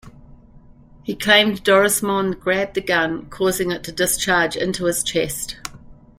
He 1.03 1.15
claimed 1.15 1.63
Dorismond 1.63 2.39
grabbed 2.39 2.73
the 2.73 2.81
gun, 2.81 3.27
causing 3.29 3.69
it 3.69 3.83
to 3.83 3.91
discharge 3.91 4.55
into 4.55 4.85
his 4.85 5.03
chest. 5.03 5.57